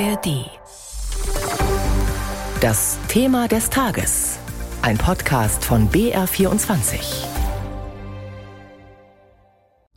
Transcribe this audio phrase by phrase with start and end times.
[0.00, 0.50] ARD.
[2.60, 4.40] Das Thema des Tages.
[4.82, 7.26] Ein Podcast von BR24.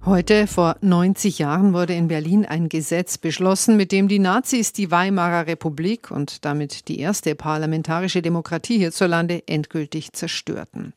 [0.05, 4.91] Heute vor 90 Jahren wurde in Berlin ein Gesetz beschlossen, mit dem die Nazis die
[4.91, 10.93] Weimarer Republik und damit die erste parlamentarische Demokratie hierzulande endgültig zerstörten.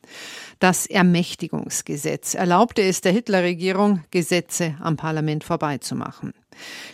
[0.58, 6.34] Das Ermächtigungsgesetz erlaubte es der Hitlerregierung, Gesetze am Parlament vorbeizumachen.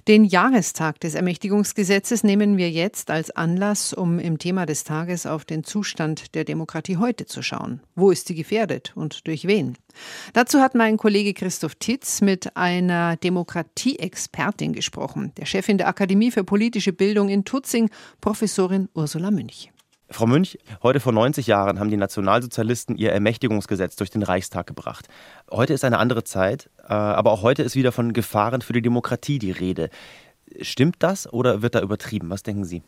[0.08, 5.44] Den Jahrestag des Ermächtigungsgesetzes nehmen wir jetzt als Anlass, um im Thema des Tages auf
[5.44, 7.80] den Zustand der Demokratie heute zu schauen.
[7.94, 9.76] Wo ist sie gefährdet und durch wen?
[10.32, 16.44] Dazu hat mein Kollege Christoph Titz mit einer Demokratieexpertin gesprochen, der Chefin der Akademie für
[16.44, 19.70] politische Bildung in Tutzing, Professorin Ursula Münch.
[20.08, 25.08] Frau Münch, heute vor 90 Jahren haben die Nationalsozialisten ihr Ermächtigungsgesetz durch den Reichstag gebracht.
[25.50, 28.82] Heute ist eine andere Zeit, äh, aber auch heute ist wieder von Gefahren für die
[28.82, 29.90] Demokratie die Rede.
[30.60, 32.30] Stimmt das oder wird da übertrieben?
[32.30, 32.82] Was denken Sie?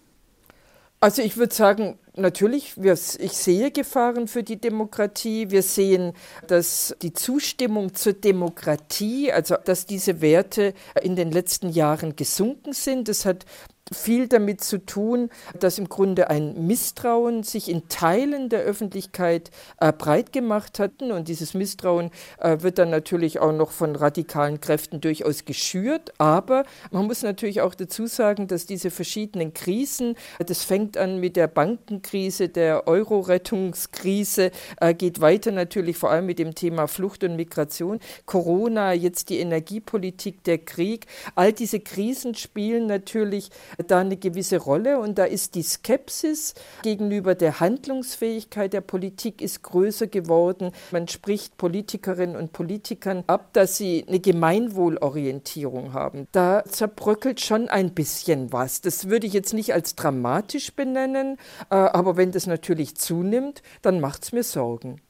[1.01, 5.51] Also ich würde sagen, natürlich, ich sehe Gefahren für die Demokratie.
[5.51, 6.13] Wir sehen,
[6.49, 13.07] dass die Zustimmung zur Demokratie, also dass diese Werte in den letzten Jahren gesunken sind.
[13.07, 13.45] Das hat
[13.93, 19.51] viel damit zu tun, dass im Grunde ein Misstrauen sich in Teilen der Öffentlichkeit
[19.81, 21.03] äh, breit gemacht hat.
[21.03, 26.13] Und dieses Misstrauen äh, wird dann natürlich auch noch von radikalen Kräften durchaus geschürt.
[26.19, 31.37] Aber man muss natürlich auch dazu sagen, dass diese verschiedenen Krisen, das fängt an mit
[31.37, 34.51] der Bankenkrise, der Euro-Rettungskrise,
[34.81, 39.39] äh, geht weiter natürlich vor allem mit dem Thema Flucht und Migration, Corona, jetzt die
[39.39, 41.07] Energiepolitik, der Krieg.
[41.35, 43.51] All diese Krisen spielen natürlich
[43.87, 49.63] da eine gewisse Rolle und da ist die Skepsis gegenüber der Handlungsfähigkeit der Politik ist
[49.63, 50.73] größer geworden.
[50.91, 56.27] Man spricht Politikerinnen und Politikern ab, dass sie eine Gemeinwohlorientierung haben.
[56.33, 58.81] Da zerbröckelt schon ein bisschen was.
[58.81, 61.37] Das würde ich jetzt nicht als dramatisch benennen,
[61.71, 65.01] äh, aber wenn das natürlich zunimmt, dann macht es mir Sorgen.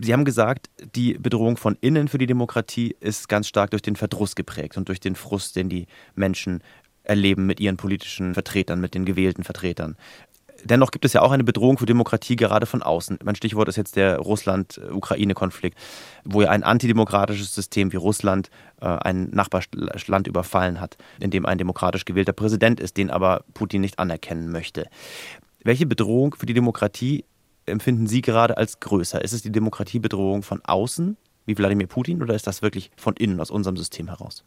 [0.00, 3.96] Sie haben gesagt, die Bedrohung von innen für die Demokratie ist ganz stark durch den
[3.96, 6.62] Verdruss geprägt und durch den Frust, den die Menschen
[7.08, 9.96] erleben mit ihren politischen Vertretern, mit den gewählten Vertretern.
[10.64, 13.20] Dennoch gibt es ja auch eine Bedrohung für Demokratie gerade von außen.
[13.22, 15.78] Mein Stichwort ist jetzt der Russland-Ukraine-Konflikt,
[16.24, 21.58] wo ja ein antidemokratisches System wie Russland äh, ein Nachbarland überfallen hat, in dem ein
[21.58, 24.88] demokratisch gewählter Präsident ist, den aber Putin nicht anerkennen möchte.
[25.62, 27.24] Welche Bedrohung für die Demokratie
[27.66, 29.22] empfinden Sie gerade als größer?
[29.22, 33.40] Ist es die Demokratiebedrohung von außen, wie Wladimir Putin, oder ist das wirklich von innen,
[33.40, 34.44] aus unserem System heraus?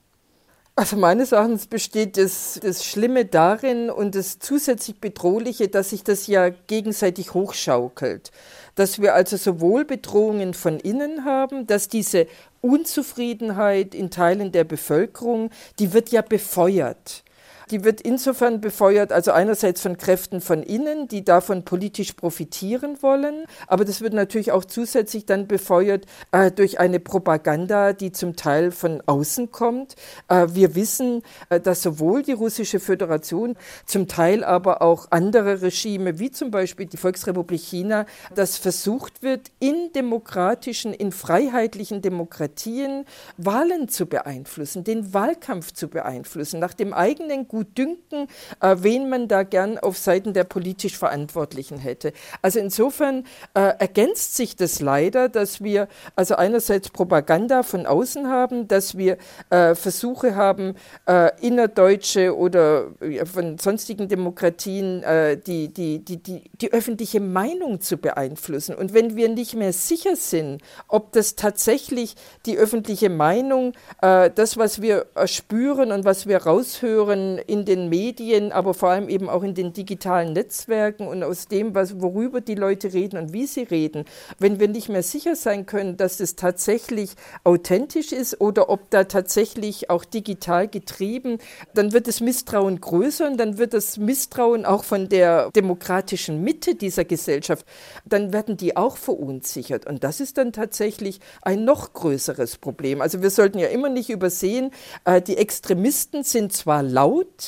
[0.75, 6.27] Also meines Erachtens besteht das, das Schlimme darin und das zusätzlich Bedrohliche, dass sich das
[6.27, 8.31] ja gegenseitig hochschaukelt.
[8.75, 12.25] Dass wir also sowohl Bedrohungen von innen haben, dass diese
[12.61, 17.23] Unzufriedenheit in Teilen der Bevölkerung, die wird ja befeuert
[17.71, 23.45] die wird insofern befeuert, also einerseits von Kräften von innen, die davon politisch profitieren wollen,
[23.67, 28.71] aber das wird natürlich auch zusätzlich dann befeuert äh, durch eine Propaganda, die zum Teil
[28.71, 29.95] von außen kommt.
[30.27, 33.55] Äh, wir wissen, äh, dass sowohl die russische Föderation,
[33.85, 38.05] zum Teil aber auch andere Regime, wie zum Beispiel die Volksrepublik China,
[38.35, 43.05] dass versucht wird, in demokratischen, in freiheitlichen Demokratien
[43.37, 48.27] Wahlen zu beeinflussen, den Wahlkampf zu beeinflussen, nach dem eigenen Guten Gutdünken,
[48.59, 52.11] äh, wen man da gern auf Seiten der politisch Verantwortlichen hätte.
[52.41, 58.67] Also insofern äh, ergänzt sich das leider, dass wir also einerseits Propaganda von außen haben,
[58.67, 59.17] dass wir
[59.51, 60.75] äh, Versuche haben,
[61.07, 62.87] äh, innerdeutsche oder
[63.31, 68.73] von sonstigen Demokratien äh, die, die, die, die, die öffentliche Meinung zu beeinflussen.
[68.73, 72.15] Und wenn wir nicht mehr sicher sind, ob das tatsächlich
[72.47, 78.53] die öffentliche Meinung, äh, das, was wir spüren und was wir raushören, in den Medien,
[78.53, 82.55] aber vor allem eben auch in den digitalen Netzwerken und aus dem, was, worüber die
[82.55, 84.05] Leute reden und wie sie reden,
[84.39, 87.11] wenn wir nicht mehr sicher sein können, dass es tatsächlich
[87.43, 91.39] authentisch ist oder ob da tatsächlich auch digital getrieben,
[91.73, 96.75] dann wird das Misstrauen größer und dann wird das Misstrauen auch von der demokratischen Mitte
[96.75, 97.65] dieser Gesellschaft,
[98.05, 99.87] dann werden die auch verunsichert.
[99.87, 103.01] Und das ist dann tatsächlich ein noch größeres Problem.
[103.01, 104.71] Also wir sollten ja immer nicht übersehen,
[105.03, 107.40] äh, die Extremisten sind zwar laut,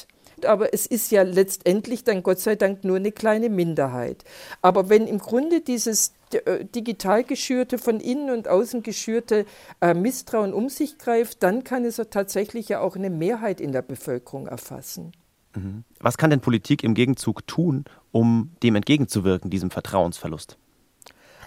[0.46, 4.24] aber es ist ja letztendlich dann Gott sei Dank nur eine kleine Minderheit.
[4.62, 9.46] Aber wenn im Grunde dieses äh, digital geschürte, von innen und außen geschürte
[9.82, 13.82] äh, Misstrauen um sich greift, dann kann es tatsächlich ja auch eine Mehrheit in der
[13.82, 15.12] Bevölkerung erfassen.
[15.56, 15.84] Mhm.
[16.00, 20.58] Was kann denn Politik im Gegenzug tun, um dem entgegenzuwirken, diesem Vertrauensverlust?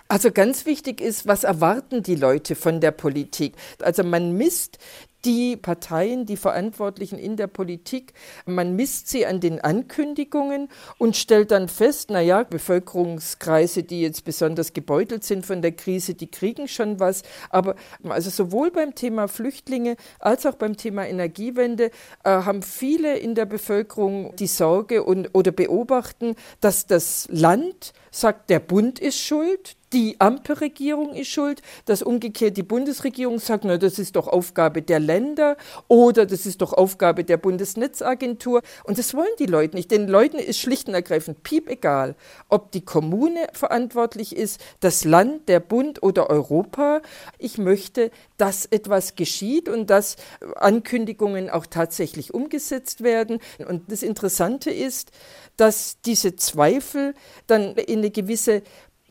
[0.09, 3.55] Also ganz wichtig ist, was erwarten die Leute von der Politik?
[3.83, 4.79] Also man misst
[5.25, 8.13] die Parteien, die Verantwortlichen in der Politik,
[8.45, 10.69] man misst sie an den Ankündigungen
[10.99, 16.31] und stellt dann fest, naja, Bevölkerungskreise, die jetzt besonders gebeutelt sind von der Krise, die
[16.31, 17.23] kriegen schon was.
[17.51, 17.75] Aber
[18.09, 21.91] also sowohl beim Thema Flüchtlinge als auch beim Thema Energiewende
[22.25, 28.51] äh, haben viele in der Bevölkerung die Sorge und, oder beobachten, dass das Land sagt,
[28.51, 33.99] der Bund ist schuld, die Ampelregierung ist schuld, dass umgekehrt die Bundesregierung sagt, na, das
[33.99, 35.57] ist doch Aufgabe der Länder
[35.89, 38.63] oder das ist doch Aufgabe der Bundesnetzagentur.
[38.85, 39.91] Und das wollen die Leute nicht.
[39.91, 42.17] Den Leuten ist schlicht und ergreifend piep egal,
[42.49, 47.01] ob die Kommune verantwortlich ist, das Land, der Bund oder Europa.
[47.39, 50.17] Ich möchte, dass etwas geschieht und dass
[50.57, 53.39] Ankündigungen auch tatsächlich umgesetzt werden.
[53.67, 55.11] Und das Interessante ist,
[55.57, 57.15] dass diese Zweifel
[57.47, 58.63] dann in eine gewisse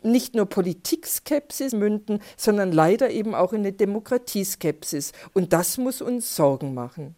[0.05, 5.11] nicht nur Politikskepsis münden, sondern leider eben auch in eine Demokratieskepsis.
[5.33, 7.15] Und das muss uns Sorgen machen.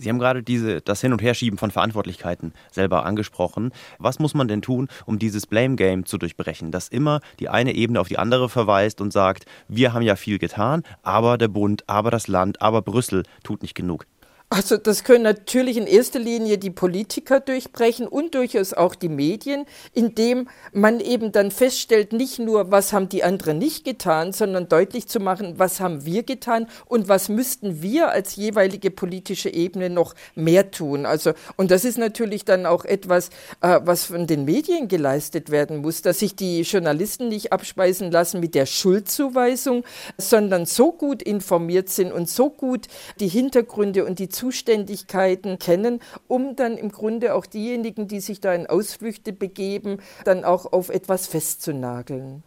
[0.00, 3.70] Sie haben gerade diese, das Hin- und Herschieben von Verantwortlichkeiten selber angesprochen.
[3.98, 7.74] Was muss man denn tun, um dieses Blame Game zu durchbrechen, dass immer die eine
[7.74, 11.84] Ebene auf die andere verweist und sagt, wir haben ja viel getan, aber der Bund,
[11.86, 14.06] aber das Land, aber Brüssel tut nicht genug?
[14.52, 19.64] Also das können natürlich in erster Linie die Politiker durchbrechen und durchaus auch die Medien,
[19.94, 25.06] indem man eben dann feststellt, nicht nur, was haben die anderen nicht getan, sondern deutlich
[25.06, 30.16] zu machen, was haben wir getan und was müssten wir als jeweilige politische Ebene noch
[30.34, 31.06] mehr tun.
[31.06, 33.28] Also und das ist natürlich dann auch etwas,
[33.60, 38.40] äh, was von den Medien geleistet werden muss, dass sich die Journalisten nicht abspeisen lassen
[38.40, 39.84] mit der Schuldzuweisung,
[40.18, 42.88] sondern so gut informiert sind und so gut
[43.20, 48.54] die Hintergründe und die Zuständigkeiten kennen, um dann im Grunde auch diejenigen, die sich da
[48.54, 52.42] in Ausflüchte begeben, dann auch auf etwas festzunageln.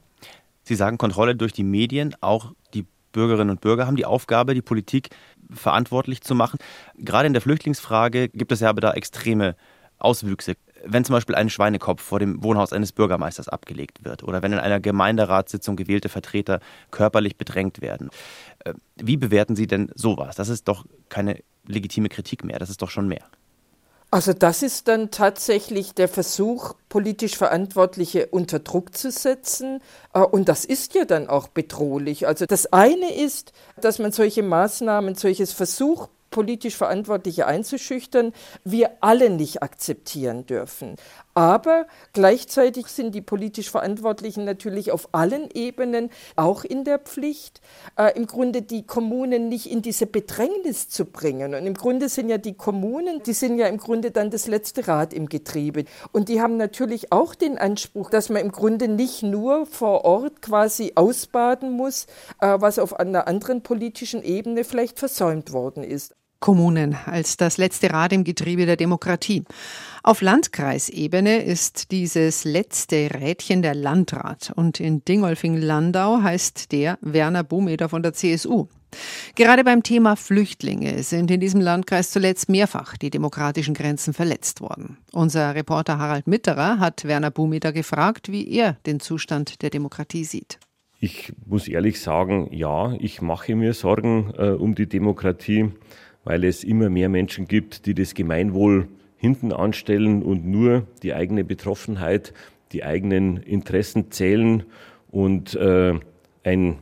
[0.63, 4.63] Sie sagen Kontrolle durch die Medien, auch die Bürgerinnen und Bürger haben die Aufgabe, die
[4.63, 5.10] Politik
[5.51, 6.57] verantwortlich zu machen.
[6.98, 9.56] Gerade in der Flüchtlingsfrage gibt es ja aber da extreme
[10.00, 10.56] Auswüchse.
[10.85, 14.59] Wenn zum Beispiel ein Schweinekopf vor dem Wohnhaus eines Bürgermeisters abgelegt wird oder wenn in
[14.59, 16.59] einer Gemeinderatssitzung gewählte Vertreter
[16.91, 18.09] körperlich bedrängt werden.
[18.59, 20.35] Äh, wie bewerten Sie denn sowas?
[20.35, 22.59] Das ist doch keine legitime Kritik mehr.
[22.59, 23.24] Das ist doch schon mehr.
[24.13, 29.81] Also das ist dann tatsächlich der Versuch, politisch Verantwortliche unter Druck zu setzen.
[30.13, 32.27] Äh, und das ist ja dann auch bedrohlich.
[32.27, 38.33] Also das eine ist, dass man solche Maßnahmen, solches Versuch, politisch Verantwortliche einzuschüchtern,
[38.63, 40.95] wir alle nicht akzeptieren dürfen.
[41.35, 47.62] Aber gleichzeitig sind die politisch Verantwortlichen natürlich auf allen Ebenen auch in der Pflicht,
[47.97, 51.53] äh, im Grunde die Kommunen nicht in diese Bedrängnis zu bringen.
[51.53, 54.88] Und im Grunde sind ja die Kommunen, die sind ja im Grunde dann das letzte
[54.88, 55.85] Rad im Getriebe.
[56.12, 60.41] Und die haben natürlich auch den Anspruch, dass man im Grunde nicht nur vor Ort
[60.41, 62.07] quasi ausbaden muss,
[62.41, 66.15] äh, was auf einer anderen politischen Ebene vielleicht versäumt worden ist.
[66.44, 69.45] Kommunen als das letzte Rad im Getriebe der Demokratie.
[70.04, 77.88] Auf Landkreisebene ist dieses letzte Rädchen der Landrat und in Dingolfing-Landau heißt der Werner Bometer
[77.88, 78.68] von der CSU.
[79.36, 84.98] Gerade beim Thema Flüchtlinge sind in diesem Landkreis zuletzt mehrfach die demokratischen Grenzen verletzt worden.
[85.13, 90.60] Unser Reporter Harald Mitterer hat Werner Bumeter gefragt, wie er den Zustand der Demokratie sieht.
[91.00, 95.72] Ich muss ehrlich sagen, ja, ich mache mir Sorgen äh, um die Demokratie
[96.24, 101.44] weil es immer mehr Menschen gibt, die das Gemeinwohl hinten anstellen und nur die eigene
[101.44, 102.33] Betroffenheit,
[102.71, 104.64] die eigenen Interessen zählen
[105.12, 105.94] und äh,
[106.44, 106.80] ein,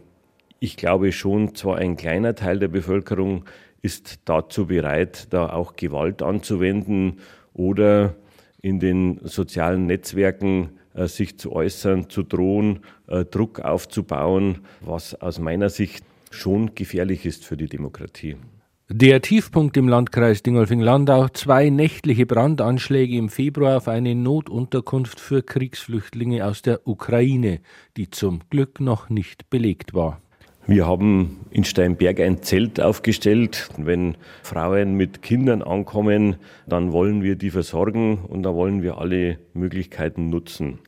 [0.59, 3.45] ich glaube schon, zwar ein kleiner Teil der Bevölkerung
[3.81, 7.17] ist dazu bereit, da auch Gewalt anzuwenden
[7.53, 8.15] oder
[8.61, 15.39] in den sozialen Netzwerken äh, sich zu äußern, zu drohen, äh, Druck aufzubauen, was aus
[15.39, 18.37] meiner Sicht schon gefährlich ist für die Demokratie.
[18.93, 26.45] Der Tiefpunkt im Landkreis Dingolfing-Landau, zwei nächtliche Brandanschläge im Februar auf eine Notunterkunft für Kriegsflüchtlinge
[26.45, 27.61] aus der Ukraine,
[27.95, 30.19] die zum Glück noch nicht belegt war.
[30.67, 33.69] Wir haben in Steinberg ein Zelt aufgestellt.
[33.77, 36.35] Wenn Frauen mit Kindern ankommen,
[36.67, 40.79] dann wollen wir die versorgen und da wollen wir alle Möglichkeiten nutzen.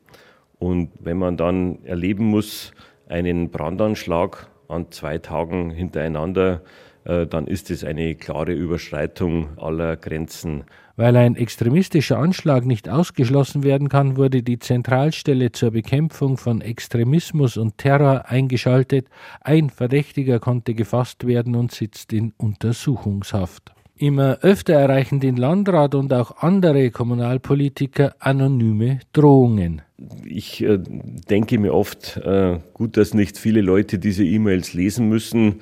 [0.60, 2.74] Und wenn man dann erleben muss,
[3.08, 6.64] einen Brandanschlag an zwei Tagen hintereinander,
[7.06, 10.64] dann ist es eine klare Überschreitung aller Grenzen.
[10.96, 17.58] Weil ein extremistischer Anschlag nicht ausgeschlossen werden kann, wurde die Zentralstelle zur Bekämpfung von Extremismus
[17.58, 19.08] und Terror eingeschaltet.
[19.42, 23.74] Ein Verdächtiger konnte gefasst werden und sitzt in Untersuchungshaft.
[23.96, 29.82] Immer öfter erreichen den Landrat und auch andere Kommunalpolitiker anonyme Drohungen.
[30.26, 35.62] Ich äh, denke mir oft, äh, gut, dass nicht viele Leute diese E-Mails lesen müssen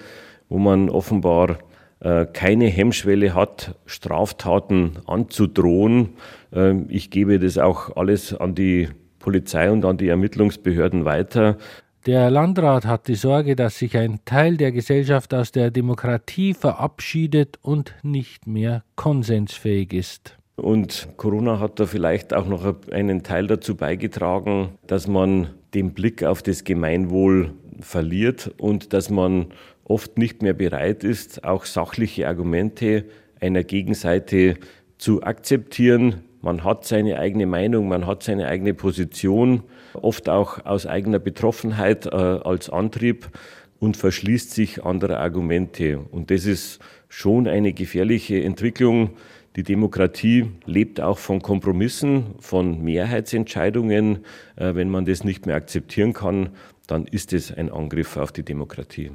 [0.51, 1.60] wo man offenbar
[2.01, 6.10] äh, keine Hemmschwelle hat, Straftaten anzudrohen.
[6.53, 8.89] Ähm, ich gebe das auch alles an die
[9.20, 11.58] Polizei und an die Ermittlungsbehörden weiter.
[12.05, 17.60] Der Landrat hat die Sorge, dass sich ein Teil der Gesellschaft aus der Demokratie verabschiedet
[17.62, 20.38] und nicht mehr konsensfähig ist.
[20.58, 26.24] Und Corona hat da vielleicht auch noch einen Teil dazu beigetragen, dass man den Blick
[26.24, 29.48] auf das Gemeinwohl verliert und dass man
[29.91, 33.03] oft nicht mehr bereit ist, auch sachliche Argumente
[33.41, 34.55] einer Gegenseite
[34.98, 36.21] zu akzeptieren.
[36.41, 42.05] Man hat seine eigene Meinung, man hat seine eigene Position, oft auch aus eigener Betroffenheit
[42.05, 43.29] äh, als Antrieb
[43.79, 46.00] und verschließt sich anderer Argumente.
[46.00, 46.79] Und das ist
[47.10, 49.12] schon eine gefährliche Entwicklung,
[49.57, 54.24] die Demokratie lebt auch von Kompromissen, von Mehrheitsentscheidungen.
[54.55, 56.51] Äh, wenn man das nicht mehr akzeptieren kann,
[56.88, 59.12] dann ist es ein Angriff auf die Demokratie.